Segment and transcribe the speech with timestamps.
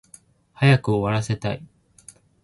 [0.55, 1.63] 早く終わらせたい